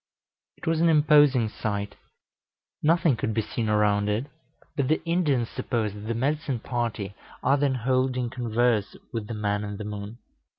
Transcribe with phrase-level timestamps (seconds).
[0.57, 1.93] It was an imposing sight.
[2.81, 4.25] Nothing could be seen around it;
[4.75, 9.63] but the Indians suppose that the medicine party are then holding converse with the man
[9.63, 10.17] in the moon....